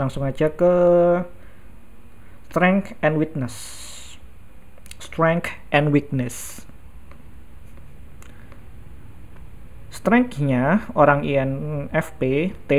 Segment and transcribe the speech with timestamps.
[0.00, 0.72] langsung aja ke
[2.48, 3.54] strength and weakness
[4.96, 6.64] strength and weakness
[9.92, 12.72] strength-nya orang INFP T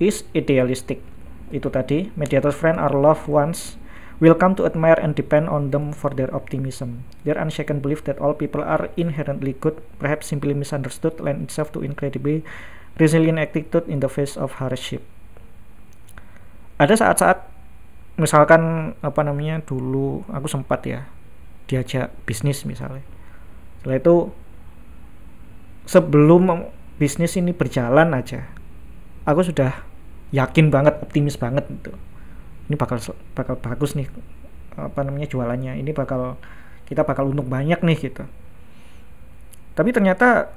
[0.00, 1.04] is idealistic
[1.52, 3.76] itu tadi mediator friend are loved ones
[4.20, 7.04] will come to admire and depend on them for their optimism.
[7.24, 11.84] Their unshaken belief that all people are inherently good, perhaps simply misunderstood, lend itself to
[11.84, 12.44] incredibly
[12.96, 15.04] resilient attitude in the face of hardship.
[16.76, 17.38] Ada saat-saat
[18.16, 21.08] misalkan apa namanya dulu aku sempat ya
[21.68, 23.04] diajak bisnis misalnya.
[23.80, 24.14] Setelah itu
[25.88, 28.48] sebelum bisnis ini berjalan aja,
[29.28, 29.84] aku sudah
[30.34, 31.92] yakin banget, optimis banget itu
[32.66, 32.98] ini bakal
[33.34, 34.10] bakal bagus nih
[34.74, 35.78] apa namanya jualannya.
[35.78, 36.34] Ini bakal
[36.86, 38.26] kita bakal untung banyak nih gitu.
[39.78, 40.50] Tapi ternyata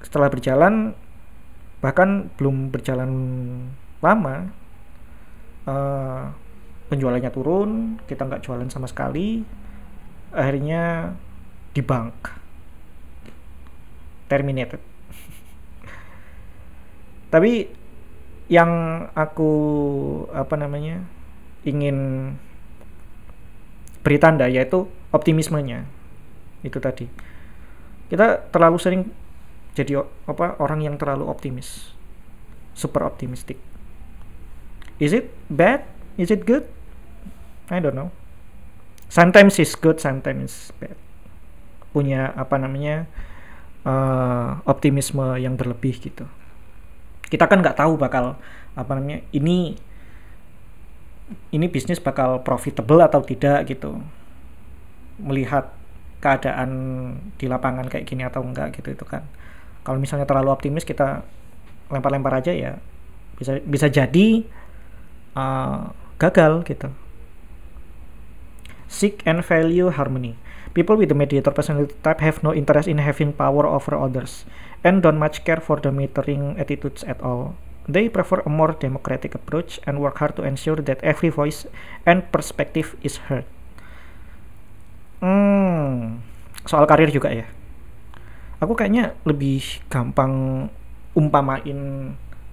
[0.00, 0.96] setelah berjalan
[1.84, 3.10] bahkan belum berjalan
[4.00, 4.48] lama
[5.66, 6.30] uh,
[6.86, 9.42] penjualannya turun kita nggak jualan sama sekali.
[10.32, 11.14] Akhirnya
[11.74, 12.14] di bank.
[14.26, 14.82] Terminated.
[17.32, 17.66] Tapi
[18.46, 18.70] yang
[19.14, 19.52] aku
[20.30, 21.02] apa namanya
[21.66, 22.30] ingin
[24.02, 25.86] beri tanda yaitu optimismenya.
[26.62, 27.10] Itu tadi.
[28.06, 29.02] Kita terlalu sering
[29.74, 31.90] jadi apa orang yang terlalu optimis.
[32.76, 33.75] Super optimistic
[34.98, 35.84] is it bad?
[36.16, 36.64] Is it good?
[37.68, 38.10] I don't know.
[39.06, 40.96] Sometimes it's good sometimes it's bad.
[41.92, 43.06] Punya apa namanya
[43.86, 46.24] uh, optimisme yang berlebih gitu.
[47.26, 48.38] Kita kan nggak tahu bakal
[48.76, 49.74] apa namanya ini
[51.50, 53.98] ini bisnis bakal profitable atau tidak gitu.
[55.18, 55.72] Melihat
[56.20, 56.70] keadaan
[57.36, 59.26] di lapangan kayak gini atau enggak gitu itu kan.
[59.86, 61.22] Kalau misalnya terlalu optimis kita
[61.86, 62.82] lempar-lempar aja ya
[63.36, 64.42] bisa bisa jadi
[65.36, 66.88] uh, gagal gitu
[68.88, 70.34] seek and value harmony
[70.72, 74.48] people with the mediator personality type have no interest in having power over others
[74.80, 77.54] and don't much care for the metering attitudes at all
[77.86, 81.70] They prefer a more democratic approach and work hard to ensure that every voice
[82.02, 83.46] and perspective is heard.
[85.22, 86.18] Hmm,
[86.66, 87.46] soal karir juga ya.
[88.58, 90.66] Aku kayaknya lebih gampang
[91.14, 92.12] umpamain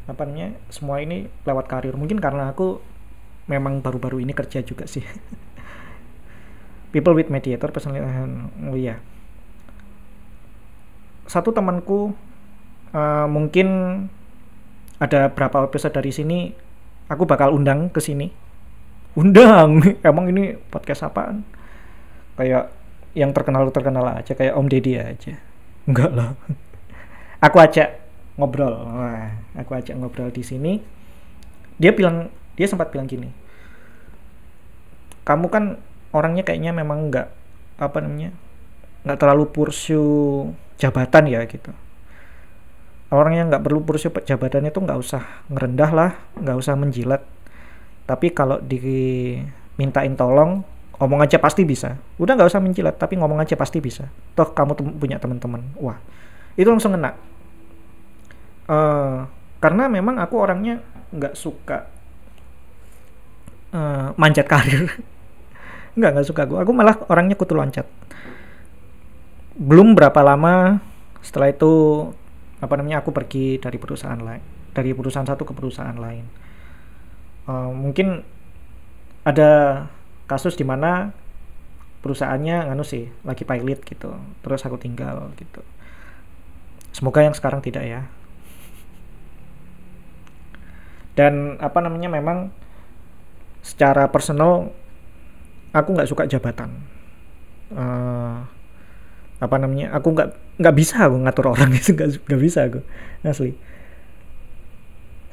[0.09, 1.95] apa namanya semua ini lewat karir.
[1.95, 2.79] Mungkin karena aku
[3.47, 5.03] memang baru-baru ini kerja juga sih.
[6.93, 9.01] People with mediator personally, oh iya.
[11.25, 12.13] Satu temanku
[12.93, 13.67] uh, mungkin
[15.01, 16.53] ada berapa episode dari sini
[17.11, 18.31] aku bakal undang ke sini
[19.19, 21.43] undang emang ini podcast apaan
[22.39, 22.71] kayak
[23.13, 25.37] yang terkenal terkenal aja kayak Om Deddy aja
[25.85, 26.33] enggak lah
[27.45, 27.99] aku ajak
[28.39, 28.73] ngobrol.
[28.73, 30.81] Wah, aku ajak ngobrol di sini.
[31.77, 33.43] Dia bilang dia sempat bilang gini
[35.23, 35.63] kamu kan
[36.11, 37.31] orangnya kayaknya memang enggak
[37.79, 38.35] apa namanya
[39.03, 41.71] nggak terlalu pursue jabatan ya gitu.
[43.13, 47.21] Orang yang nggak perlu berusia jabatan itu nggak usah ngerendah lah nggak usah menjilat.
[48.03, 50.63] Tapi kalau dimintain tolong
[50.99, 51.99] ngomong aja pasti bisa.
[52.19, 54.11] Udah nggak usah menjilat tapi ngomong aja pasti bisa.
[54.35, 55.63] Toh kamu tem punya teman-teman.
[55.79, 55.99] Wah
[56.53, 57.15] itu langsung kena
[58.67, 59.27] uh,
[59.63, 61.87] karena memang aku orangnya nggak suka
[63.71, 64.89] uh, manjat karir.
[65.93, 66.57] Nggak nggak suka aku.
[66.57, 67.85] Aku malah orangnya kutu loncat.
[69.53, 70.81] Belum berapa lama
[71.21, 71.71] setelah itu
[72.57, 74.41] apa namanya aku pergi dari perusahaan lain
[74.73, 76.25] dari perusahaan satu ke perusahaan lain.
[77.45, 78.25] Uh, mungkin
[79.21, 79.85] ada
[80.25, 81.13] kasus di mana
[82.01, 84.17] perusahaannya nganu sih lagi pilot gitu.
[84.41, 85.61] Terus aku tinggal gitu.
[86.89, 88.01] Semoga yang sekarang tidak ya
[91.13, 92.49] dan apa namanya memang
[93.61, 94.73] secara personal
[95.73, 96.69] aku nggak suka jabatan.
[97.73, 98.45] Uh,
[99.41, 100.29] apa namanya aku nggak
[100.61, 102.79] nggak bisa aku ngatur orang itu nggak nggak bisa aku
[103.25, 103.57] asli.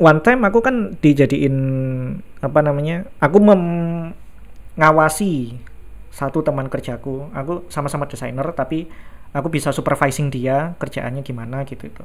[0.00, 1.56] One time aku kan dijadiin
[2.40, 3.36] apa namanya aku
[4.76, 5.60] mengawasi
[6.08, 7.28] satu teman kerjaku.
[7.36, 8.88] Aku sama-sama desainer tapi
[9.30, 12.02] aku bisa supervising dia kerjaannya gimana gitu itu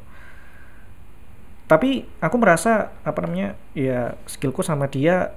[1.65, 5.33] tapi aku merasa apa namanya ya skillku sama dia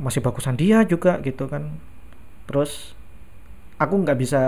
[0.00, 1.76] masih bagusan dia juga gitu kan.
[2.48, 2.96] Terus
[3.76, 4.42] aku nggak bisa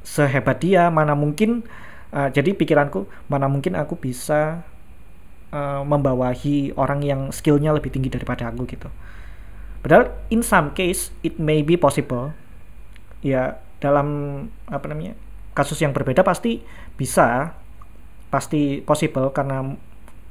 [0.00, 1.64] sehebat dia mana mungkin
[2.12, 4.64] uh, jadi pikiranku mana mungkin aku bisa
[5.52, 8.88] uh, membawahi orang yang skillnya lebih tinggi daripada aku gitu.
[9.84, 12.32] Padahal in some case it may be possible.
[13.20, 14.08] Ya dalam
[14.72, 15.20] apa namanya
[15.52, 16.64] kasus yang berbeda pasti
[16.96, 17.52] bisa
[18.32, 19.76] pasti possible karena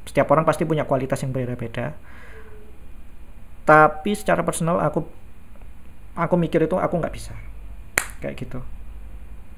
[0.04, 1.96] setiap orang pasti punya kualitas yang berbeda-beda.
[3.64, 5.08] Tapi secara personal aku
[6.14, 7.34] aku mikir itu aku nggak bisa.
[8.20, 8.60] Kayak gitu.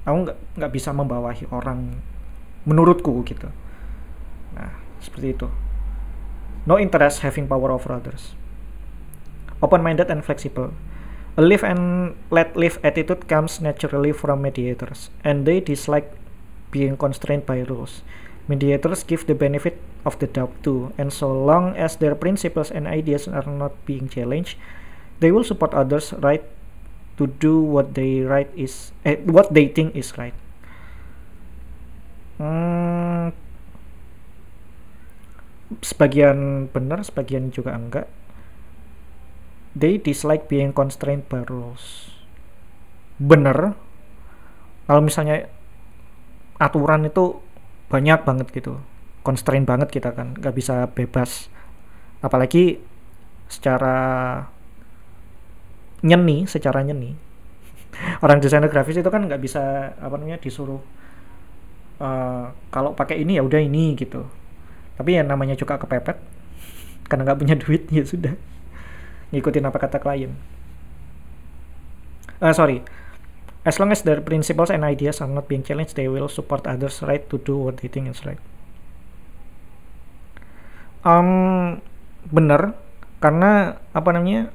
[0.06, 1.98] Aku nggak nggak bisa membawahi orang
[2.62, 3.50] menurutku gitu.
[4.54, 4.70] Nah
[5.02, 5.48] seperti itu.
[6.66, 8.34] No interest having power over others.
[9.62, 10.74] Open minded and flexible.
[11.36, 16.08] A live and let live attitude comes naturally from mediators and they dislike
[16.72, 18.00] being constrained by rules
[18.46, 22.86] mediators give the benefit of the doubt too and so long as their principles and
[22.86, 24.54] ideas are not being challenged
[25.18, 26.44] they will support others right
[27.16, 30.36] to do what they right is eh, what they think is right.
[32.36, 33.32] Hmm,
[35.80, 38.06] sebagian benar sebagian juga enggak.
[39.76, 42.12] They dislike being constrained by rules.
[43.16, 43.76] Bener
[44.84, 45.48] kalau misalnya
[46.60, 47.40] aturan itu
[47.86, 48.78] banyak banget gitu.
[49.22, 51.50] Constraint banget kita kan nggak bisa bebas.
[52.22, 52.78] Apalagi
[53.46, 53.96] secara
[56.02, 57.14] nyeni secara nyeni.
[58.24, 60.82] Orang desainer grafis itu kan nggak bisa apa namanya disuruh
[62.02, 64.26] uh, kalau pakai ini ya udah ini gitu.
[64.96, 66.18] Tapi yang namanya juga kepepet
[67.10, 68.34] karena nggak punya duit ya sudah.
[69.30, 70.34] Ngikutin apa kata klien.
[72.36, 72.84] Uh, sorry
[73.66, 77.02] As long as their principles and ideas are not being challenged, they will support others'
[77.02, 78.38] right to do what they think is right.
[81.02, 81.82] Um,
[82.30, 82.78] bener,
[83.18, 84.54] karena apa namanya?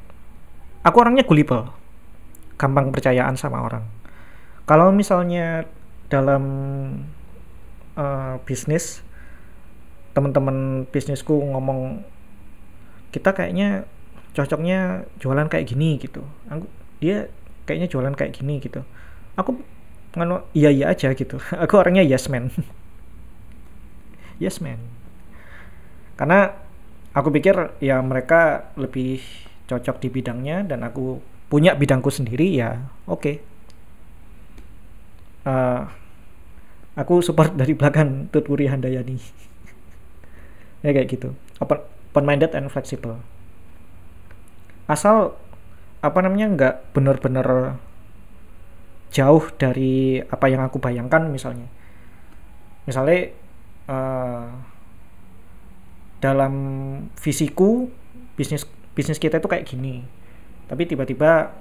[0.87, 1.75] Aku orangnya gullible,
[2.55, 3.83] gampang percayaan sama orang.
[4.63, 5.67] Kalau misalnya
[6.07, 6.43] dalam
[7.99, 9.03] uh, bisnis,
[10.15, 12.07] teman-teman bisnisku ngomong
[13.11, 13.83] kita kayaknya
[14.31, 16.23] cocoknya jualan kayak gini gitu.
[16.47, 16.65] Aku,
[17.03, 17.27] dia
[17.65, 18.81] kayaknya jualan kayak gini gitu.
[19.37, 19.59] Aku
[20.15, 21.39] nganu iya iya aja gitu.
[21.63, 22.51] Aku orangnya yes man.
[24.41, 24.81] Yes man.
[26.17, 26.49] Karena
[27.13, 29.21] aku pikir ya mereka lebih
[29.69, 33.21] cocok di bidangnya dan aku punya bidangku sendiri ya oke.
[33.21, 33.35] Okay.
[35.45, 35.85] uh,
[36.97, 39.17] aku support dari belakang Tutwuri Handayani.
[40.81, 41.37] Ya kayak gitu.
[41.61, 43.21] Open, open minded and flexible.
[44.89, 45.37] Asal
[46.01, 47.77] apa namanya nggak benar-benar
[49.13, 51.69] jauh dari apa yang aku bayangkan misalnya.
[52.89, 53.29] Misalnya
[53.85, 54.49] uh,
[56.17, 56.53] dalam
[57.21, 57.85] visiku
[58.33, 58.65] bisnis
[58.97, 60.01] bisnis kita itu kayak gini.
[60.65, 61.53] Tapi tiba-tiba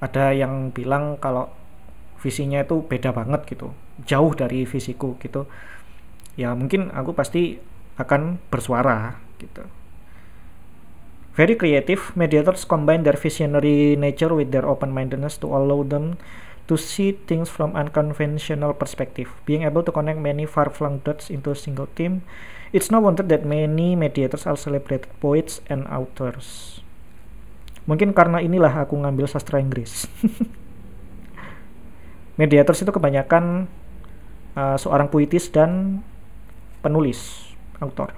[0.00, 1.52] ada yang bilang kalau
[2.20, 3.76] visinya itu beda banget gitu
[4.08, 5.44] jauh dari visiku gitu.
[6.40, 7.60] Ya mungkin aku pasti
[7.96, 9.64] akan bersuara gitu
[11.36, 16.16] Very creative, mediators combine their visionary nature with their open-mindedness to allow them
[16.64, 19.28] to see things from unconventional perspective.
[19.44, 22.24] Being able to connect many far-flung dots into a single theme,
[22.72, 26.80] it's no wonder that many mediators are celebrated poets and authors.
[27.84, 30.08] Mungkin karena inilah aku ngambil sastra Inggris.
[32.40, 33.68] mediators itu kebanyakan
[34.56, 36.00] uh, seorang puitis dan
[36.80, 38.16] penulis, autor.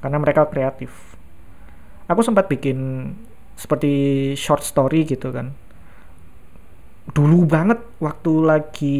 [0.00, 1.16] Karena mereka kreatif
[2.06, 3.10] aku sempat bikin
[3.58, 5.54] seperti short story gitu kan.
[7.10, 8.98] Dulu banget waktu lagi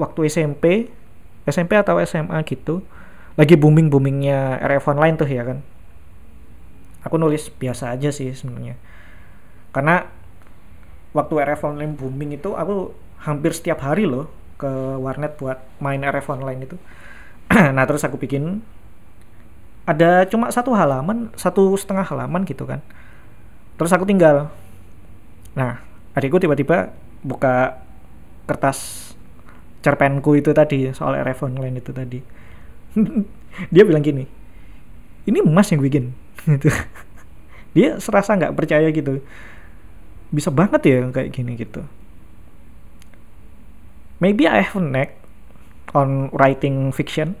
[0.00, 0.88] waktu SMP
[1.46, 2.82] SMP atau SMA gitu
[3.34, 5.58] lagi booming boomingnya RF online tuh ya kan.
[7.02, 8.78] Aku nulis biasa aja sih sebenarnya.
[9.72, 10.06] Karena
[11.16, 12.92] waktu RF online booming itu aku
[13.24, 14.28] hampir setiap hari loh
[14.60, 14.68] ke
[15.00, 16.76] warnet buat main RF online itu.
[17.76, 18.62] Nah terus aku bikin
[19.82, 22.80] ada cuma satu halaman satu setengah halaman gitu kan.
[23.76, 24.52] Terus aku tinggal.
[25.58, 27.82] Nah adikku tiba-tiba buka
[28.46, 29.10] kertas
[29.82, 32.20] cerpenku itu tadi soal RF online itu tadi.
[33.74, 34.42] Dia bilang gini
[35.26, 36.12] ini emas yang bikin.
[36.42, 36.68] Gitu.
[37.72, 39.22] Dia serasa nggak percaya gitu.
[40.28, 41.86] Bisa banget ya kayak gini gitu.
[44.20, 45.16] Maybe I have a knack
[45.96, 47.38] on writing fiction.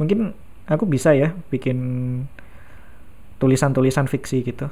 [0.00, 0.34] Mungkin
[0.68, 1.78] aku bisa ya bikin
[3.38, 4.68] tulisan-tulisan fiksi gitu.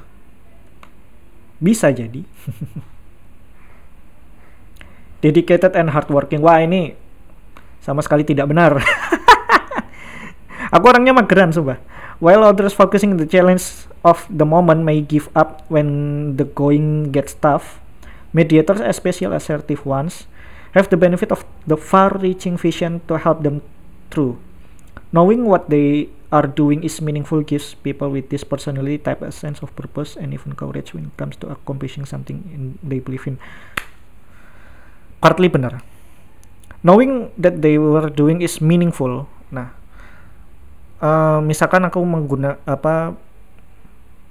[1.61, 2.19] Bisa jadi.
[5.23, 6.43] Dedicated and hardworking.
[6.43, 6.95] Wah ini
[7.79, 8.75] sama sekali tidak benar.
[10.75, 11.79] Aku orangnya mageran sumpah.
[12.19, 17.39] While others focusing the challenge of the moment may give up when the going gets
[17.39, 17.79] tough
[18.35, 20.27] mediators especially assertive ones
[20.73, 23.61] have the benefit of the far-reaching vision to help them
[24.11, 24.35] through
[25.13, 29.61] Knowing what they are doing is meaningful gives people with this personality type a sense
[29.61, 33.37] of purpose and even courage when it comes to accomplishing something in they believe in.
[35.21, 35.85] Partly benar.
[36.81, 39.29] Knowing that they were doing is meaningful.
[39.53, 39.77] Nah,
[40.97, 43.13] uh, misalkan aku mengguna apa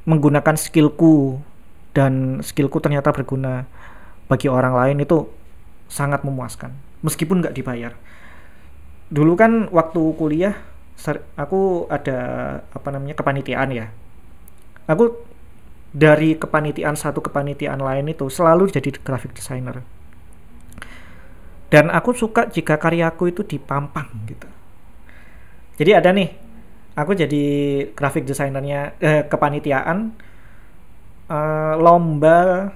[0.03, 1.39] menggunakan skillku
[1.95, 3.69] dan skillku ternyata berguna
[4.27, 5.29] bagi orang lain itu
[5.87, 6.73] sangat memuaskan
[7.05, 7.93] meskipun nggak dibayar
[9.13, 10.57] dulu kan waktu kuliah
[11.35, 12.19] aku ada
[12.71, 13.87] apa namanya kepanitiaan ya.
[14.87, 15.19] Aku
[15.93, 19.85] dari kepanitiaan satu kepanitiaan lain itu selalu jadi graphic designer.
[21.73, 24.49] Dan aku suka jika karyaku itu dipampang gitu.
[25.81, 26.29] Jadi ada nih
[26.93, 27.45] aku jadi
[27.97, 30.13] graphic desainernya eh, kepanitiaan
[31.33, 32.73] eh, lomba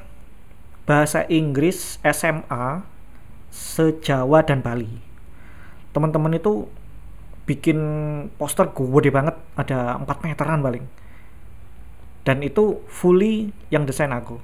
[0.89, 2.85] bahasa Inggris SMA
[3.53, 5.03] sejawa dan Bali.
[5.93, 6.69] Teman-teman itu
[7.47, 7.79] bikin
[8.37, 10.85] poster gede banget ada 4 meteran paling.
[12.27, 14.43] Dan itu fully yang desain aku.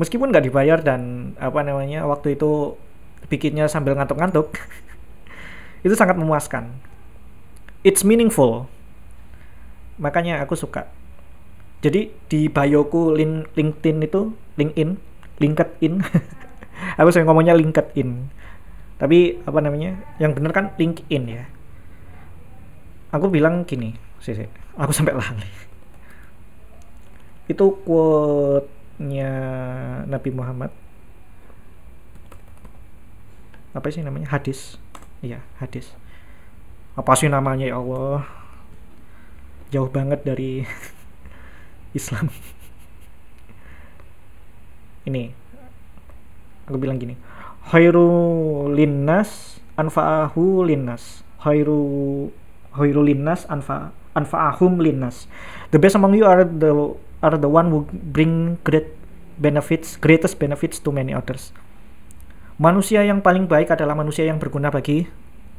[0.00, 2.80] Meskipun nggak dibayar dan apa namanya waktu itu
[3.28, 4.48] bikinnya sambil ngantuk-ngantuk
[5.86, 6.72] itu sangat memuaskan.
[7.84, 8.64] It's meaningful.
[10.00, 10.88] Makanya aku suka.
[11.84, 14.96] Jadi di bioku link, LinkedIn itu LinkedIn
[15.40, 15.94] LinkedIn.
[17.00, 18.39] Aku sering ngomongnya LinkedIn
[19.00, 21.48] tapi apa namanya yang bener kan LinkedIn ya.
[23.16, 24.36] Aku bilang gini sih
[24.76, 25.48] aku sampai lali.
[27.48, 29.32] Itu quote-nya
[30.04, 30.70] Nabi Muhammad.
[33.72, 34.28] Apa sih namanya?
[34.28, 34.76] Hadis.
[35.24, 35.96] Iya hadis.
[36.92, 38.28] Apa sih namanya ya Allah?
[39.72, 40.68] Jauh banget dari
[41.98, 42.28] Islam.
[45.08, 45.32] Ini
[46.68, 47.16] aku bilang gini
[47.68, 51.26] khairu linnas anfa'ahu linnas.
[51.40, 52.28] Khairu
[52.72, 55.26] khairu linnas anfa anfa'ahum linnas.
[55.74, 56.72] The best among you are the
[57.20, 58.96] are the one who bring great
[59.40, 61.52] benefits greatest benefits to many others.
[62.60, 65.08] Manusia yang paling baik adalah manusia yang berguna bagi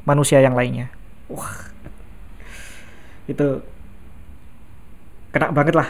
[0.06, 0.94] manusia yang lainnya.
[1.34, 1.74] Wah.
[3.26, 3.66] Itu
[5.34, 5.90] kena banget lah.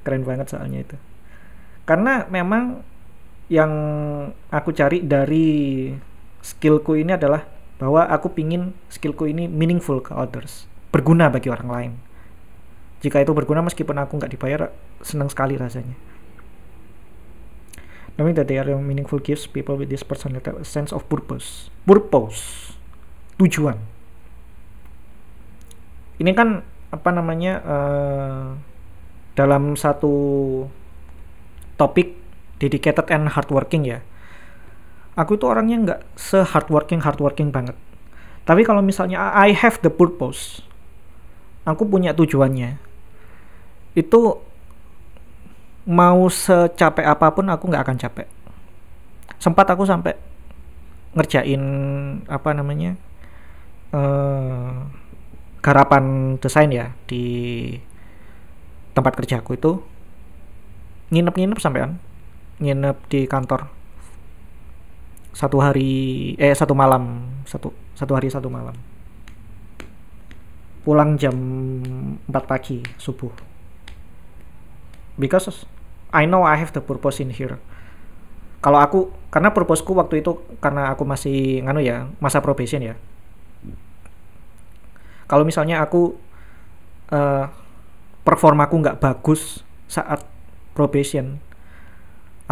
[0.00, 0.96] Keren banget soalnya itu.
[1.84, 2.80] Karena memang
[3.52, 3.72] yang
[4.48, 5.92] aku cari dari
[6.40, 7.44] skillku ini adalah
[7.76, 11.92] bahwa aku pingin skillku ini meaningful ke others berguna bagi orang lain.
[13.02, 14.70] Jika itu berguna meskipun aku nggak dibayar
[15.02, 15.96] senang sekali rasanya.
[18.20, 21.72] Knowing that they are meaningful gives people with this personality a sense of purpose.
[21.88, 22.76] Purpose.
[23.40, 23.80] Tujuan.
[26.20, 28.46] Ini kan apa namanya uh,
[29.32, 30.12] dalam satu
[31.80, 32.21] topik
[32.62, 34.06] dedicated and hardworking ya.
[35.18, 37.74] Aku itu orangnya nggak se hardworking hardworking banget.
[38.46, 40.62] Tapi kalau misalnya I have the purpose
[41.66, 42.78] aku punya tujuannya.
[43.98, 44.40] Itu
[45.82, 48.28] mau secapek apa pun aku nggak akan capek.
[49.42, 50.14] Sempat aku sampai
[51.12, 51.62] ngerjain
[52.24, 52.96] apa namanya
[53.92, 54.88] uh,
[55.60, 57.26] garapan desain ya di
[58.94, 59.72] tempat kerjaku itu.
[61.12, 62.00] Nginep-nginep sampean
[62.62, 63.66] nginep di kantor.
[65.34, 67.26] Satu hari eh satu malam.
[67.42, 68.78] Satu satu hari satu malam.
[70.86, 71.34] Pulang jam
[72.26, 73.30] 4 pagi subuh.
[75.18, 75.66] Because
[76.14, 77.58] I know I have the purpose in here.
[78.62, 82.94] Kalau aku karena purposeku waktu itu karena aku masih nganu ya masa probation ya.
[85.26, 86.14] Kalau misalnya aku
[87.10, 87.46] uh,
[88.22, 90.22] performaku nggak bagus saat
[90.76, 91.42] probation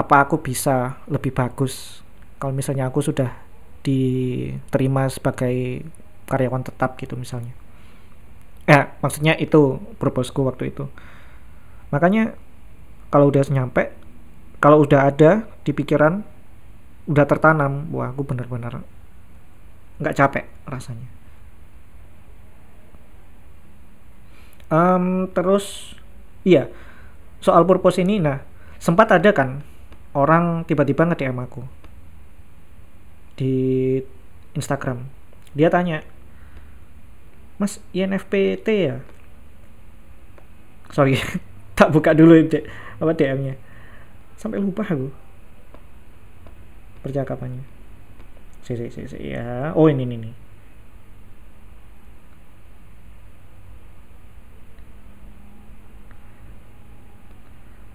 [0.00, 2.00] apa aku bisa lebih bagus?
[2.40, 3.36] Kalau misalnya aku sudah
[3.84, 5.84] diterima sebagai
[6.24, 7.52] karyawan tetap gitu misalnya.
[8.64, 10.88] Eh maksudnya itu proposeku waktu itu.
[11.92, 12.32] Makanya
[13.12, 13.92] kalau udah nyampe
[14.56, 16.24] kalau udah ada di pikiran
[17.10, 18.80] udah tertanam wah aku bener-bener
[20.00, 21.08] nggak capek rasanya.
[24.70, 25.98] Um, terus
[26.46, 26.70] iya
[27.42, 28.46] soal purpose ini nah
[28.78, 29.66] sempat ada kan
[30.16, 31.62] orang tiba-tiba nge-DM aku
[33.38, 33.54] di
[34.52, 35.06] Instagram.
[35.54, 36.02] Dia tanya
[37.60, 38.96] mas INFPT ya?
[40.90, 41.18] Sorry
[41.78, 42.36] tak buka dulu
[43.00, 43.56] apa DM-nya
[44.36, 45.08] sampai lupa aku
[47.00, 47.64] percakapannya.
[48.66, 49.72] Si si si, si ya.
[49.72, 50.34] Oh ini ini nih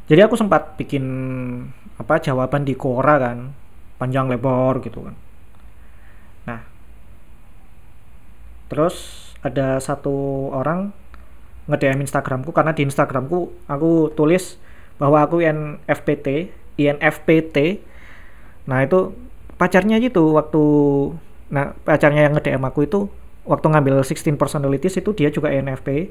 [0.05, 1.03] jadi aku sempat bikin
[1.95, 3.55] apa jawaban di Quora kan
[3.95, 5.15] panjang lebar gitu kan.
[6.47, 6.61] Nah
[8.67, 10.89] terus ada satu orang
[11.69, 14.57] nge-DM Instagramku karena di Instagramku aku tulis
[15.01, 17.57] bahwa aku INFPT INFPT
[18.65, 19.13] nah itu
[19.57, 20.63] pacarnya gitu waktu
[21.49, 22.99] nah pacarnya yang nge-DM aku itu
[23.45, 26.09] waktu ngambil 16 personalities itu dia juga INFP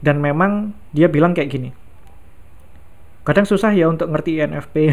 [0.00, 1.70] dan memang dia bilang kayak gini
[3.28, 4.88] kadang susah ya untuk ngerti INFP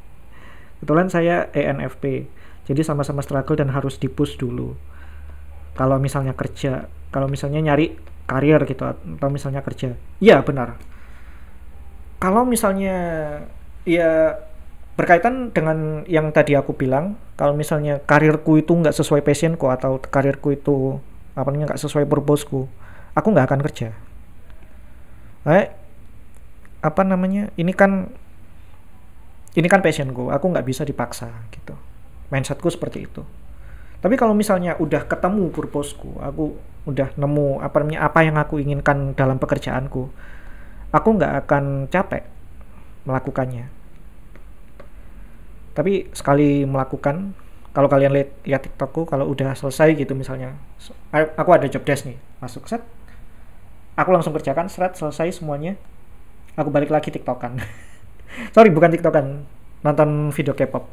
[0.80, 2.32] kebetulan saya ENFP
[2.66, 4.74] jadi sama-sama struggle dan harus dipush dulu.
[5.78, 7.94] Kalau misalnya kerja kalau misalnya nyari
[8.26, 9.94] karir gitu atau misalnya kerja.
[10.18, 10.74] Iya benar.
[12.18, 12.96] Kalau misalnya
[13.86, 14.42] ya
[14.98, 20.56] berkaitan dengan yang tadi aku bilang kalau misalnya karirku itu nggak sesuai passionku atau karirku
[20.56, 20.98] itu
[21.36, 22.66] apa namanya nggak sesuai purposeku
[23.14, 23.88] aku nggak akan kerja.
[25.46, 25.70] Eh,
[26.86, 28.14] apa namanya ini kan
[29.58, 31.74] ini kan passionku aku nggak bisa dipaksa gitu.
[32.30, 33.26] Mindsetku seperti itu.
[33.98, 36.54] Tapi kalau misalnya udah ketemu purposeku aku
[36.86, 40.06] udah nemu apa namanya apa yang aku inginkan dalam pekerjaanku
[40.94, 42.22] aku nggak akan capek
[43.02, 43.66] melakukannya.
[45.74, 47.34] Tapi sekali melakukan
[47.74, 50.56] kalau kalian lihat lihat TikTokku kalau udah selesai gitu misalnya
[51.12, 52.84] aku ada job desk nih masuk set.
[53.96, 55.80] Aku langsung kerjakan seret selesai semuanya
[56.56, 57.60] aku balik lagi TikTokan.
[58.56, 59.44] Sorry bukan TikTokan.
[59.84, 60.88] Nonton video K-pop.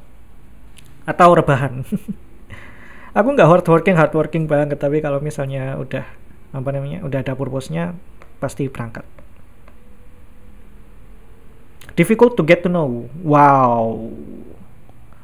[1.08, 1.82] Atau rebahan.
[3.17, 4.77] Aku nggak hard working hard working banget.
[4.77, 6.05] Tapi kalau misalnya udah
[6.53, 7.98] apa namanya udah ada purpose-nya
[8.38, 9.05] pasti berangkat.
[11.93, 13.05] Difficult to get to know.
[13.22, 14.10] Wow.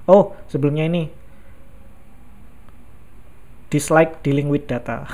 [0.05, 1.09] Oh sebelumnya ini.
[3.69, 5.05] Dislike dealing with data.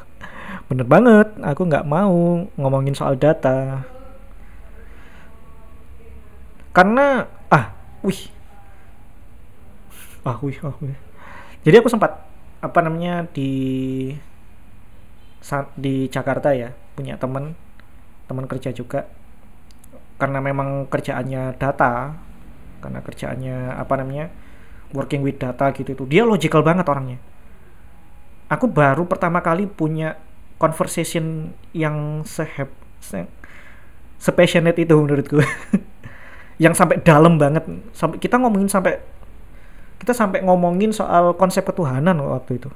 [0.68, 1.28] Bener banget.
[1.44, 3.84] Aku nggak mau ngomongin soal data
[6.74, 7.70] karena ah
[8.02, 8.28] wih.
[10.26, 10.98] Ah wih ah wih.
[11.62, 12.26] Jadi aku sempat
[12.58, 13.52] apa namanya di
[15.78, 17.54] di Jakarta ya punya temen
[18.26, 19.06] teman kerja juga.
[20.18, 22.18] Karena memang kerjaannya data
[22.82, 24.26] karena kerjaannya apa namanya
[24.90, 26.04] working with data gitu itu.
[26.10, 27.22] Dia logical banget orangnya.
[28.50, 30.18] Aku baru pertama kali punya
[30.58, 32.70] conversation yang seheb
[33.02, 33.26] se,
[34.18, 35.42] sepassionate itu menurutku
[36.58, 37.66] yang sampai dalam banget.
[37.94, 39.00] Sampai kita ngomongin sampai
[39.98, 42.70] kita sampai ngomongin soal konsep ketuhanan waktu itu.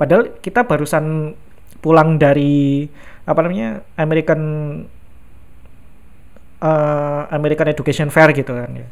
[0.00, 1.36] Padahal kita barusan
[1.82, 2.86] pulang dari
[3.22, 4.40] apa namanya American
[6.62, 8.88] uh, American Education Fair gitu kan ya.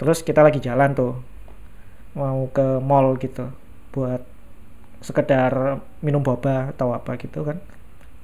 [0.00, 1.12] Terus kita lagi jalan tuh
[2.16, 3.52] mau ke mall gitu
[3.92, 4.22] buat
[5.00, 7.60] sekedar minum boba atau apa gitu kan.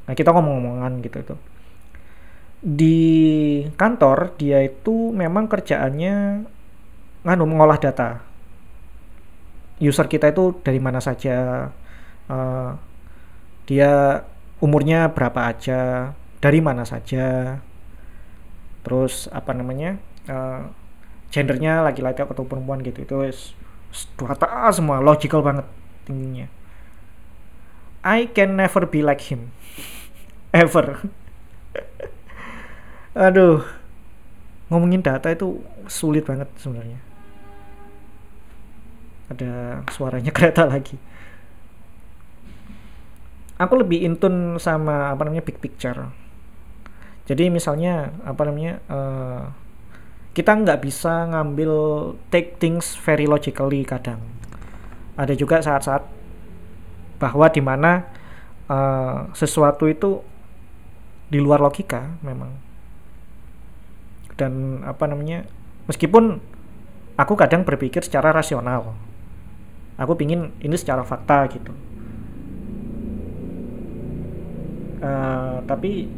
[0.06, 1.40] Nah kita ngomong-ngomongan gitu tuh
[2.64, 2.98] di
[3.76, 6.46] kantor dia itu memang kerjaannya
[7.26, 8.24] nganu mengolah data.
[9.76, 11.68] User kita itu dari mana saja
[12.32, 12.70] uh,
[13.68, 14.24] dia
[14.62, 17.60] umurnya berapa aja dari mana saja.
[18.86, 20.70] Terus apa namanya uh,
[21.28, 23.16] gendernya laki-laki atau perempuan gitu itu
[24.22, 25.66] rata semua logical banget
[26.08, 26.48] tingginya.
[28.06, 29.50] I can never be like him.
[30.56, 31.04] Ever
[33.16, 33.64] aduh
[34.68, 37.00] ngomongin data itu sulit banget sebenarnya.
[39.32, 41.00] Ada suaranya kereta lagi.
[43.56, 46.12] Aku lebih intun sama apa namanya big picture.
[47.24, 49.48] Jadi misalnya apa namanya uh,
[50.36, 51.72] kita nggak bisa ngambil
[52.28, 54.20] take things very logically kadang.
[55.16, 56.04] Ada juga saat-saat
[57.16, 58.04] bahwa di mana
[58.68, 60.20] uh, eh, sesuatu itu
[61.32, 62.65] di luar logika memang
[64.36, 65.48] dan apa namanya
[65.88, 66.40] meskipun
[67.16, 68.92] aku kadang berpikir secara rasional
[69.96, 71.72] aku pingin ini secara fakta gitu.
[74.96, 76.08] Uh, tapi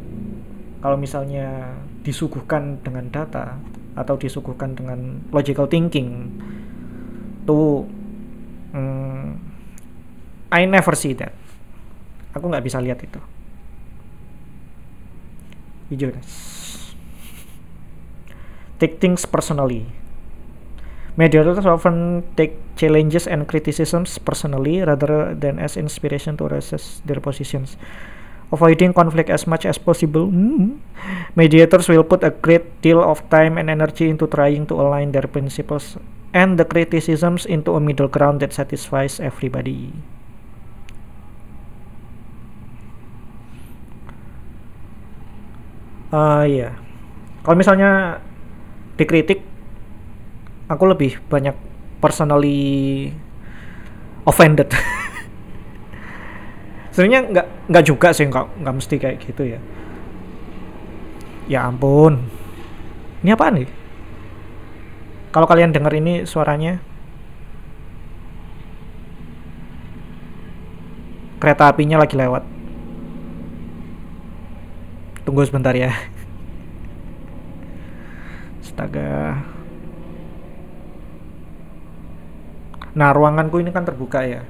[0.79, 3.59] kalau misalnya disuguhkan dengan data
[3.99, 6.31] atau disuguhkan dengan logical thinking
[7.43, 7.83] tuh
[8.71, 9.35] hmm,
[10.51, 11.35] I never see that.
[12.35, 13.19] Aku nggak bisa lihat itu.
[15.89, 16.13] Hijau
[18.79, 19.85] take things personally
[21.19, 27.75] Mediators often take challenges and criticisms personally rather than as inspiration to assess their positions
[28.51, 30.29] avoiding conflict as much as possible.
[30.29, 30.81] Hmm.
[31.35, 35.29] Mediators will put a great deal of time and energy into trying to align their
[35.29, 35.97] principles
[36.33, 39.93] and the criticisms into a middle ground that satisfies everybody.
[46.09, 46.73] Uh, iya.
[47.45, 48.17] Kalau misalnya
[48.99, 49.39] dikritik,
[50.67, 51.55] aku lebih banyak
[52.03, 53.07] personally
[54.27, 54.67] offended.
[56.91, 59.59] sebenarnya nggak nggak juga sih nggak nggak mesti kayak gitu ya.
[61.47, 62.27] Ya ampun.
[63.23, 63.67] Ini apa nih?
[65.31, 66.83] Kalau kalian dengar ini suaranya.
[71.39, 72.43] Kereta apinya lagi lewat.
[75.23, 76.18] Tunggu sebentar ya
[78.69, 79.41] astaga.
[82.93, 84.45] Nah ruanganku ini kan terbuka ya.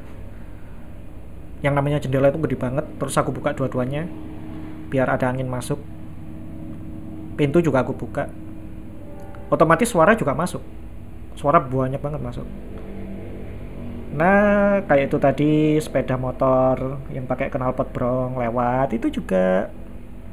[1.63, 4.07] Yang namanya jendela itu gede banget terus aku buka dua-duanya
[4.91, 5.79] biar ada angin masuk.
[7.39, 8.27] Pintu juga aku buka.
[9.47, 10.61] Otomatis suara juga masuk.
[11.39, 12.47] Suara banyak banget masuk.
[14.19, 19.71] Nah kayak itu tadi sepeda motor yang pakai knalpot brong lewat itu juga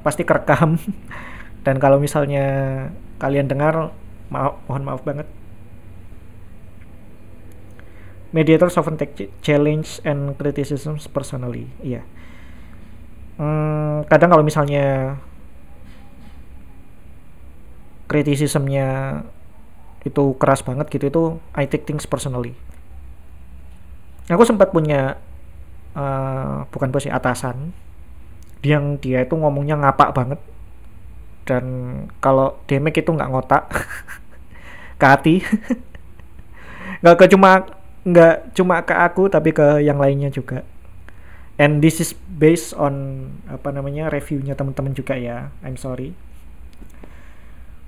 [0.03, 0.75] pasti kerekam.
[1.67, 2.47] Dan kalau misalnya
[3.17, 3.93] kalian dengar
[4.29, 5.29] maaf mohon maaf banget.
[8.35, 12.05] Mediators often take challenge and criticisms personally iya.
[13.37, 15.17] Hmm, kadang kalau misalnya
[18.09, 19.21] kritisismnya
[20.07, 22.55] itu keras banget gitu itu I take things personally.
[24.31, 25.19] Aku sempat punya
[25.95, 27.75] uh, bukan bos atasan.
[28.65, 30.41] Yang dia itu ngomongnya ngapak banget
[31.47, 31.65] dan
[32.19, 33.65] kalau demek itu nggak ngotak
[35.01, 35.37] ke hati.
[37.03, 37.51] Nggak ke cuma
[38.07, 40.65] nggak cuma ke aku tapi ke yang lainnya juga.
[41.57, 45.53] And this is based on apa namanya reviewnya teman-teman juga ya.
[45.61, 46.17] I'm sorry.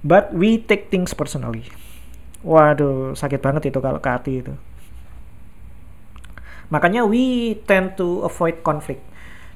[0.04, 1.66] But we take things personally.
[2.46, 4.54] Waduh sakit banget itu kalau ke hati itu.
[6.68, 9.00] Makanya we tend to avoid conflict.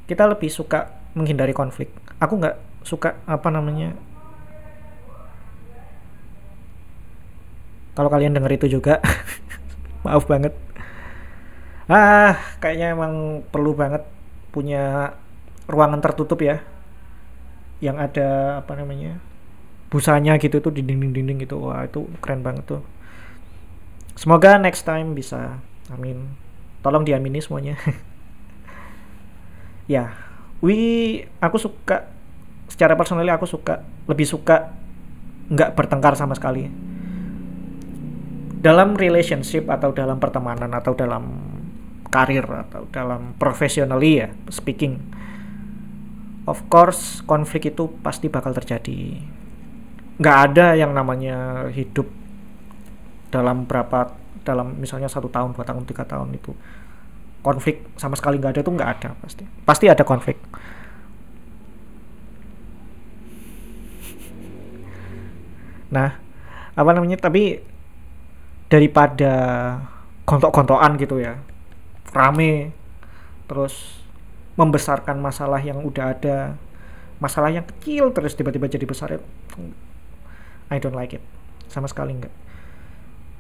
[0.09, 1.93] Kita lebih suka menghindari konflik.
[2.19, 3.95] Aku nggak suka apa namanya
[7.93, 9.01] kalau kalian denger itu juga
[10.05, 10.57] maaf banget.
[11.91, 14.03] Ah kayaknya emang perlu banget
[14.55, 15.13] punya
[15.69, 16.65] ruangan tertutup ya
[17.83, 19.19] yang ada apa namanya
[19.93, 21.61] busanya gitu tuh di dinding-dinding gitu.
[21.61, 22.83] Wah itu keren banget tuh.
[24.17, 25.61] Semoga next time bisa.
[25.93, 26.33] Amin.
[26.81, 27.77] Tolong diamini semuanya.
[29.91, 30.15] Ya
[30.63, 32.07] we aku suka
[32.73, 34.73] secara personally aku suka lebih suka
[35.53, 36.73] nggak bertengkar sama sekali.
[38.65, 41.53] Dalam relationship atau dalam pertemanan atau dalam
[42.09, 45.01] karir atau dalam professionally ya speaking
[46.49, 49.21] of course konflik itu pasti bakal terjadi.
[50.17, 52.09] Nggak ada yang namanya hidup
[53.29, 56.57] dalam berapa dalam misalnya satu tahun dua tahun tiga tahun itu
[57.45, 59.45] konflik sama sekali nggak ada itu nggak ada pasti.
[59.69, 60.41] Pasti ada konflik
[65.93, 66.17] nah
[66.73, 67.61] apa namanya tapi
[68.73, 69.33] daripada
[70.25, 71.37] gontok-gontokan gitu ya
[72.17, 72.73] rame
[73.45, 74.01] terus
[74.57, 76.57] membesarkan masalah yang udah ada
[77.21, 79.21] masalah yang kecil terus tiba-tiba jadi besar ya
[80.73, 81.21] I don't like it.
[81.69, 82.33] Sama sekali enggak.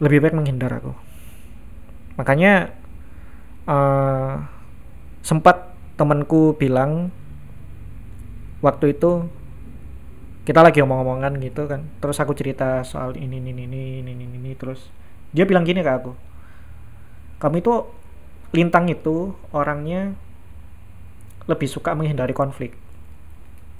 [0.04, 0.92] Lebih baik menghindar aku.
[2.20, 2.76] Makanya
[3.64, 4.44] uh,
[5.24, 7.08] sempat temanku bilang
[8.60, 9.32] waktu itu
[10.42, 11.86] kita lagi omong-omongan gitu kan.
[12.02, 14.90] Terus aku cerita soal ini ini ini ini ini, ini terus
[15.30, 16.12] dia bilang gini ke aku.
[17.38, 17.74] Kamu itu
[18.52, 20.14] lintang itu orangnya
[21.46, 22.74] lebih suka menghindari konflik.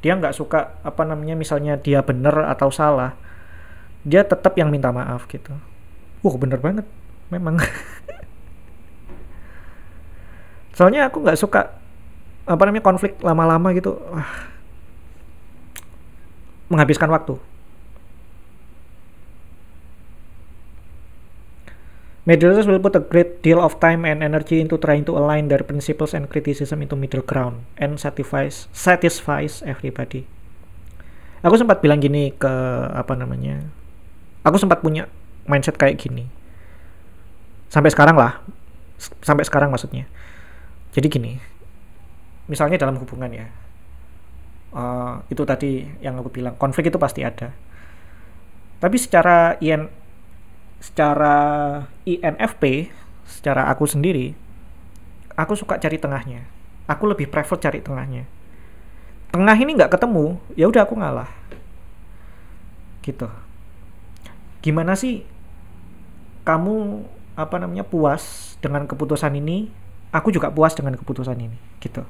[0.02, 3.14] Dia nggak suka apa namanya misalnya dia benar atau salah
[4.02, 5.54] dia tetap yang minta maaf gitu.
[6.22, 6.86] Wah bener banget
[7.30, 7.58] memang.
[10.78, 11.78] Soalnya aku nggak suka
[12.42, 13.98] apa namanya konflik lama-lama gitu.
[14.10, 14.51] Wah
[16.72, 17.36] menghabiskan waktu
[22.22, 25.66] Mediators will put a great deal of time and energy into trying to align their
[25.66, 30.22] principles and criticism into middle ground and satisfies satisfies everybody.
[31.42, 32.52] Aku sempat bilang gini ke
[32.94, 33.66] apa namanya?
[34.46, 35.10] Aku sempat punya
[35.50, 36.30] mindset kayak gini.
[37.66, 38.38] Sampai sekarang lah.
[39.18, 40.06] Sampai sekarang maksudnya.
[40.94, 41.42] Jadi gini.
[42.46, 43.50] Misalnya dalam hubungan ya.
[44.72, 47.52] Uh, itu tadi yang aku bilang konflik itu pasti ada.
[48.80, 49.92] Tapi secara IN
[50.80, 51.36] secara
[52.08, 52.88] INFP
[53.28, 54.32] secara aku sendiri
[55.36, 56.48] aku suka cari tengahnya.
[56.88, 58.24] Aku lebih prefer cari tengahnya.
[59.28, 61.30] Tengah ini nggak ketemu ya udah aku ngalah.
[63.04, 63.28] Gitu.
[64.64, 65.28] Gimana sih
[66.48, 67.04] kamu
[67.36, 69.68] apa namanya puas dengan keputusan ini?
[70.16, 72.04] Aku juga puas dengan keputusan ini gitu.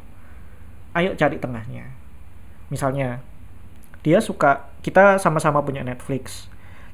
[0.94, 2.01] Ayo cari tengahnya
[2.72, 3.20] misalnya
[4.00, 6.48] dia suka kita sama-sama punya Netflix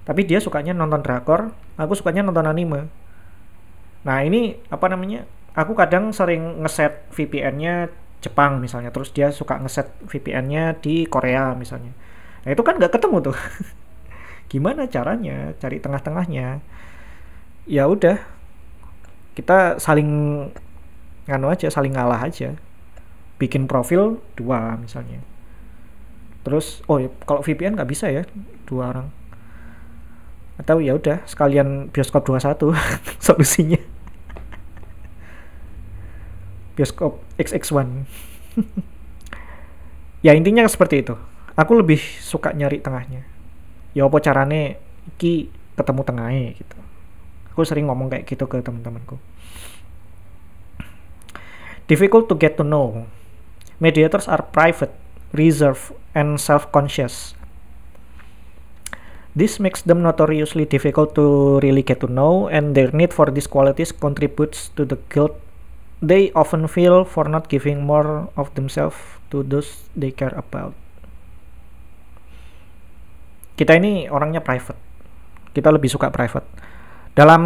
[0.08, 2.88] tapi dia sukanya nonton drakor aku sukanya nonton anime.
[4.08, 7.92] Nah ini apa namanya aku kadang sering ngeset VPN-nya
[8.24, 11.92] Jepang misalnya terus dia suka ngeset VPN-nya di Korea misalnya.
[12.40, 13.36] Nah itu kan nggak ketemu tuh.
[14.52, 16.64] Gimana caranya cari tengah-tengahnya?
[17.68, 18.16] Ya udah
[19.36, 20.08] kita saling
[21.28, 22.56] nganu aja saling ngalah aja.
[23.36, 25.20] Bikin profil dua misalnya
[26.48, 28.24] terus oh ya, kalau VPN nggak bisa ya
[28.64, 29.08] dua orang.
[30.58, 32.74] Atau ya udah sekalian bioskop 21
[33.28, 33.80] solusinya.
[36.74, 38.08] Bioskop XX1
[40.26, 41.14] ya intinya seperti itu.
[41.58, 43.26] Aku lebih suka nyari tengahnya.
[43.92, 44.78] Ya apa carane
[45.18, 46.78] ki ketemu tengahnya gitu.
[47.54, 49.18] Aku sering ngomong kayak gitu ke teman-temanku.
[51.88, 53.06] Difficult to get to know.
[53.80, 54.90] Mediators are private
[55.32, 57.38] reserved and self-conscious
[59.38, 63.46] This makes them notoriously difficult to really get to know, and their need for these
[63.46, 65.38] qualities contributes to the guilt
[66.02, 68.98] they often feel for not giving more of themselves
[69.30, 70.74] to those they care about.
[73.54, 74.78] Kita ini orangnya private.
[75.54, 76.46] Kita lebih suka private.
[77.14, 77.42] Dalam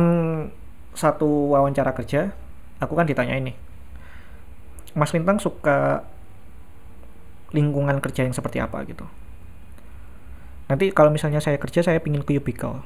[0.97, 2.33] satu wawancara kerja,
[2.81, 3.53] aku kan ditanya ini.
[4.97, 6.09] Mas Lintang suka
[7.53, 9.05] lingkungan kerja yang seperti apa gitu.
[10.69, 12.81] Nanti kalau misalnya saya kerja saya pingin cubicle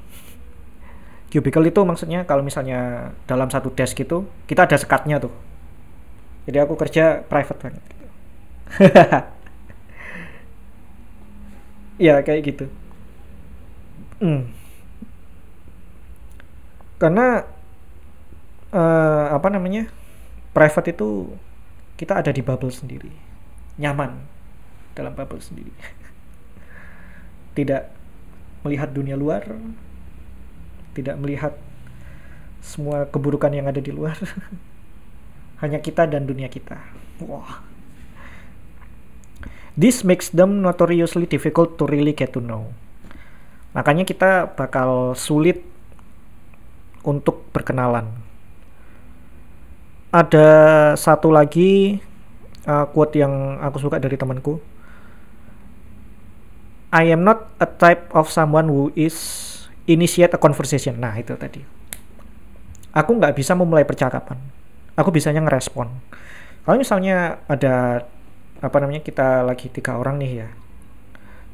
[1.30, 5.34] cubicle itu maksudnya kalau misalnya dalam satu desk itu kita ada sekatnya tuh.
[6.46, 8.06] Jadi aku kerja private banget gitu.
[12.06, 12.66] ya kayak gitu.
[14.16, 14.48] Hmm.
[16.96, 17.44] karena
[18.72, 19.92] uh, apa namanya
[20.56, 21.36] private itu
[22.00, 23.12] kita ada di bubble sendiri.
[23.76, 24.35] Nyaman
[24.96, 25.70] dalam bubble sendiri
[27.56, 27.88] tidak
[28.60, 29.48] melihat dunia luar,
[30.92, 31.56] tidak melihat
[32.60, 34.20] semua keburukan yang ada di luar.
[35.64, 36.76] Hanya kita dan dunia kita.
[37.24, 37.64] Wah.
[39.72, 42.68] This makes them notoriously difficult to really get to know.
[43.72, 45.64] Makanya kita bakal sulit
[47.00, 48.08] untuk berkenalan.
[50.12, 50.48] Ada
[50.96, 52.00] satu lagi
[52.68, 54.75] uh, quote yang aku suka dari temanku
[56.96, 59.12] I am not a type of someone who is
[59.84, 60.96] initiate a conversation.
[60.96, 61.60] Nah itu tadi.
[62.96, 64.40] Aku nggak bisa memulai percakapan.
[64.96, 65.92] Aku bisanya ngerespon.
[66.64, 68.08] Kalau misalnya ada
[68.64, 70.48] apa namanya kita lagi tiga orang nih ya.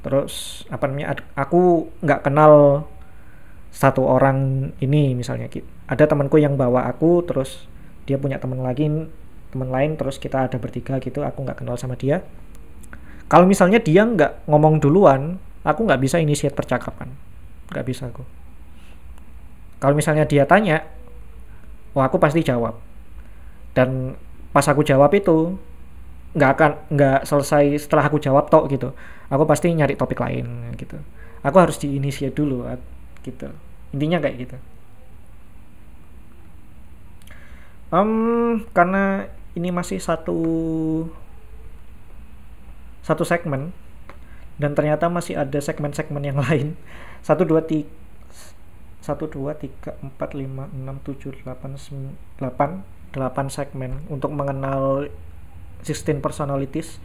[0.06, 2.86] Terus apa namanya aku nggak kenal
[3.74, 5.50] satu orang ini misalnya
[5.90, 7.66] ada temanku yang bawa aku terus
[8.06, 8.86] dia punya teman lagi
[9.48, 12.20] teman lain terus kita ada bertiga gitu aku nggak kenal sama dia
[13.32, 17.08] kalau misalnya dia nggak ngomong duluan, aku nggak bisa initiate percakapan.
[17.72, 18.20] Nggak bisa aku.
[19.80, 20.84] Kalau misalnya dia tanya,
[21.96, 22.76] wah aku pasti jawab.
[23.72, 24.20] Dan
[24.52, 25.56] pas aku jawab itu,
[26.36, 28.92] nggak akan nggak selesai setelah aku jawab tok gitu.
[29.32, 31.00] Aku pasti nyari topik lain gitu.
[31.40, 32.68] Aku harus diinisiat dulu
[33.24, 33.48] gitu.
[33.96, 34.56] Intinya kayak gitu.
[37.88, 39.24] Um, karena
[39.56, 40.36] ini masih satu
[43.02, 43.74] satu segmen
[44.56, 46.78] dan ternyata masih ada segmen-segmen yang lain.
[47.22, 47.90] Satu dua tiga
[49.02, 51.74] satu dua tiga empat lima enam tujuh delapan
[52.38, 55.10] delapan delapan segmen untuk mengenal
[55.82, 57.02] 16 personalities.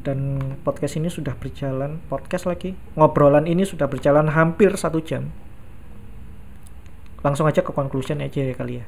[0.00, 5.28] Dan podcast ini sudah berjalan podcast lagi ngobrolan ini sudah berjalan hampir satu jam.
[7.20, 8.86] Langsung aja ke conclusion aja ya kali ya.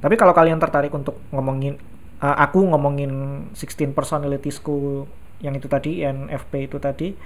[0.00, 1.76] Tapi kalau kalian tertarik untuk ngomongin
[2.22, 3.10] uh, aku ngomongin
[3.52, 5.04] 16 personalitiesku
[5.42, 7.18] yang itu tadi NFP itu tadi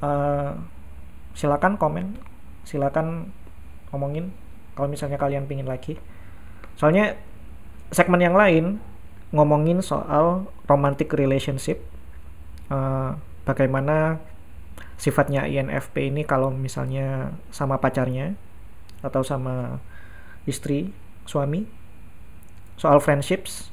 [0.00, 0.54] uh,
[1.34, 2.16] silakan komen
[2.62, 3.34] silakan
[3.90, 4.30] ngomongin
[4.78, 5.96] kalau misalnya kalian pingin lagi.
[6.76, 7.16] Soalnya
[7.90, 8.78] segmen yang lain
[9.32, 11.82] ngomongin soal romantic relationship
[12.68, 13.16] uh,
[13.48, 14.20] bagaimana
[15.00, 18.36] sifatnya INFP ini kalau misalnya sama pacarnya
[19.00, 19.80] atau sama
[20.48, 20.92] istri
[21.28, 21.68] suami
[22.76, 23.72] soal friendships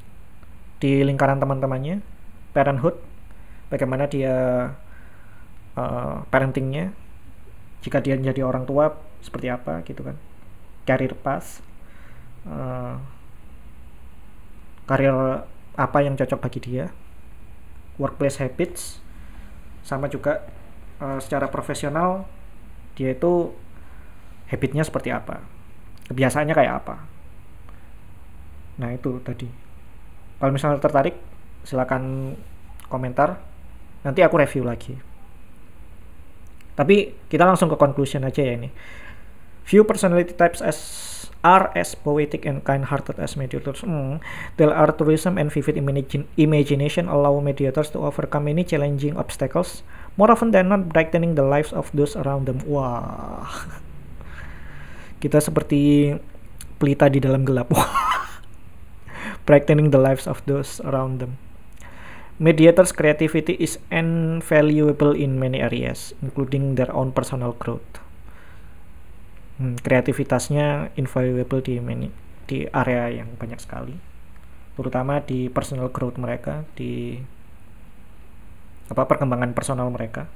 [0.82, 2.02] di lingkaran teman-temannya
[2.54, 2.98] parenthood
[3.68, 4.34] bagaimana dia
[5.74, 6.94] uh, parentingnya
[7.82, 10.16] jika dia menjadi orang tua seperti apa gitu kan.
[10.84, 11.64] Karir pas
[12.48, 13.00] uh,
[14.84, 16.92] karir apa yang cocok bagi dia
[17.96, 19.00] workplace habits
[19.82, 20.44] sama juga
[21.00, 22.28] uh, secara profesional
[22.94, 23.50] dia itu
[24.52, 25.42] habitnya seperti apa
[26.08, 26.96] kebiasaannya kayak apa.
[28.78, 29.63] Nah itu tadi
[30.38, 31.16] kalau misalnya tertarik
[31.64, 32.34] silakan
[32.88, 33.40] komentar
[34.04, 34.96] nanti aku review lagi
[36.74, 38.70] tapi kita langsung ke conclusion aja ya ini
[39.64, 40.78] few personality types as
[41.44, 43.84] are as poetic and kind-hearted as mediators.
[43.84, 44.24] Mm.
[44.56, 45.76] Their altruism and vivid
[46.40, 49.84] imagination allow mediators to overcome many challenging obstacles,
[50.16, 52.64] more often than not brightening the lives of those around them.
[52.64, 53.44] Wah,
[55.22, 56.16] kita seperti
[56.80, 57.68] pelita di dalam gelap.
[59.44, 61.36] brightening the lives of those around them.
[62.40, 68.02] Mediators' creativity is invaluable in many areas, including their own personal growth.
[69.62, 72.10] Hmm, kreativitasnya invaluable di many,
[72.50, 73.94] di area yang banyak sekali,
[74.74, 77.22] terutama di personal growth mereka, di
[78.90, 80.26] apa perkembangan personal mereka.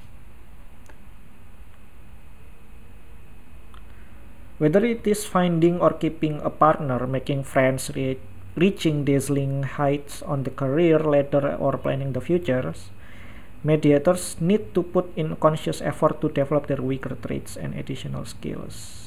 [4.63, 8.23] Whether it is finding or keeping a partner, making friends, re
[8.59, 12.91] reaching dazzling heights on the career ladder, or planning the futures,
[13.63, 19.07] mediators need to put in conscious effort to develop their weaker traits and additional skills.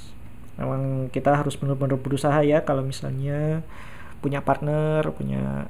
[0.55, 3.63] Memang kita harus benar-benar berusaha ya kalau misalnya
[4.23, 5.67] punya partner, punya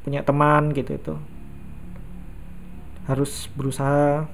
[0.00, 1.14] punya teman gitu itu
[3.04, 4.24] harus berusaha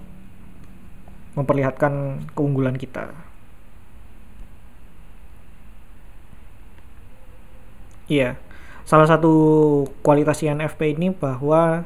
[1.35, 3.26] memperlihatkan keunggulan kita.
[8.07, 8.39] Iya,
[8.87, 9.33] salah satu
[10.07, 11.83] kualitas INFP ini bahwa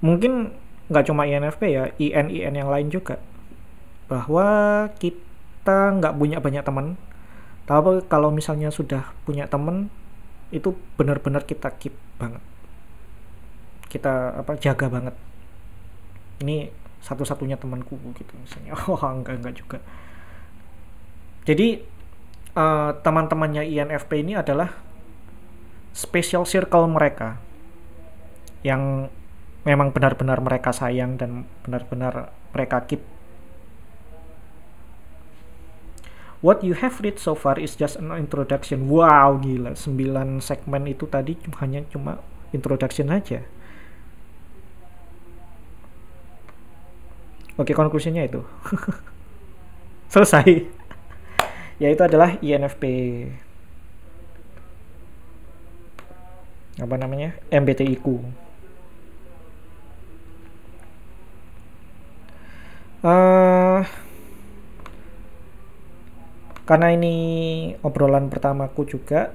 [0.00, 0.56] mungkin
[0.88, 3.20] nggak cuma INFP ya, IN-IN yang lain juga.
[4.08, 4.46] Bahwa
[4.96, 6.96] kita nggak punya banyak teman,
[7.68, 9.92] tapi kalau misalnya sudah punya teman,
[10.54, 12.40] itu benar-benar kita keep banget.
[13.92, 15.14] Kita apa jaga banget.
[16.40, 16.70] Ini
[17.04, 18.72] satu-satunya temanku gitu misalnya.
[18.88, 19.78] Oh enggak enggak juga.
[21.46, 21.95] Jadi
[22.56, 24.72] uh, teman-temannya INFP ini adalah
[25.92, 27.38] special circle mereka
[28.64, 29.12] yang
[29.62, 33.04] memang benar-benar mereka sayang dan benar-benar mereka keep.
[36.44, 38.92] What you have read so far is just an introduction.
[38.92, 39.72] Wow, gila.
[39.72, 42.20] 9 segmen itu tadi hanya cuma
[42.52, 43.42] introduction aja.
[47.56, 48.44] Oke, konklusinya itu.
[50.12, 50.75] Selesai
[51.76, 52.84] yaitu adalah INFP
[56.76, 57.32] apa namanya?
[57.48, 58.20] MBTIQ uh,
[63.06, 63.80] eh,
[66.66, 67.14] karena ini
[67.80, 69.30] obrolan pertamaku juga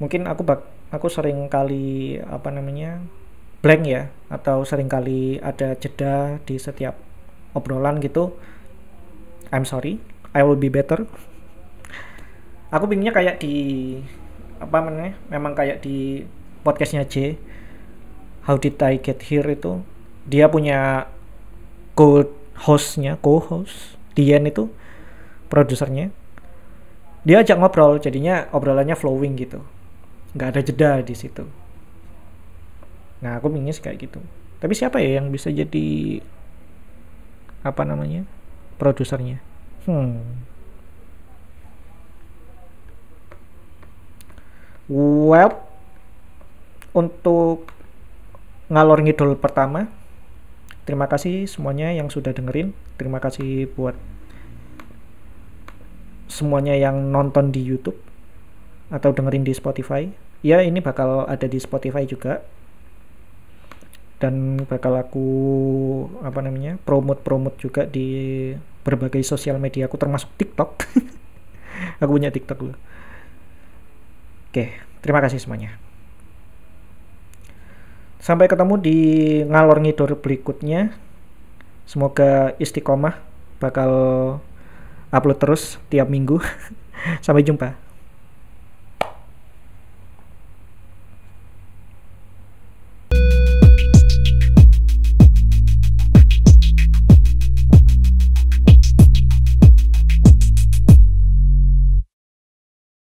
[0.00, 3.04] mungkin aku bak aku sering kali apa namanya
[3.60, 6.96] blank ya atau sering kali ada jeda di setiap
[7.52, 8.32] obrolan gitu.
[9.52, 10.00] I'm sorry
[10.32, 11.08] I will be better
[12.68, 13.54] aku pinginnya kayak di
[14.58, 16.26] apa namanya memang kayak di
[16.66, 17.38] podcastnya J.
[18.44, 19.84] How Did I Get Here itu
[20.28, 21.08] dia punya
[21.96, 22.28] co
[22.58, 24.72] hostnya co-host Dian itu
[25.46, 26.10] produsernya.
[27.22, 29.60] Dia ajak ngobrol jadinya obrolannya flowing gitu.
[30.34, 31.44] Nggak ada jeda di situ.
[33.20, 34.20] Nah aku pinginnya kayak gitu.
[34.58, 36.18] Tapi siapa ya yang bisa jadi
[37.62, 38.26] apa namanya
[38.80, 39.38] produsernya?
[39.86, 40.48] Hmm
[44.88, 45.52] web
[46.96, 47.68] untuk
[48.72, 49.88] ngalor ngidul pertama.
[50.88, 52.72] Terima kasih semuanya yang sudah dengerin.
[52.96, 53.94] Terima kasih buat
[56.28, 58.00] semuanya yang nonton di YouTube
[58.88, 60.08] atau dengerin di Spotify.
[60.40, 62.40] Ya ini bakal ada di Spotify juga.
[64.18, 65.28] Dan bakal aku
[66.26, 68.50] apa namanya promote promote juga di
[68.82, 70.70] berbagai sosial media aku termasuk TikTok.
[72.02, 72.74] Aku punya TikTok loh
[74.58, 74.74] Oke,
[75.06, 75.78] terima kasih semuanya.
[78.18, 78.98] Sampai ketemu di
[79.46, 80.98] ngalor ngidor berikutnya.
[81.86, 83.22] Semoga istiqomah
[83.62, 83.92] bakal
[85.14, 86.42] upload terus tiap minggu.
[87.22, 87.78] Sampai jumpa.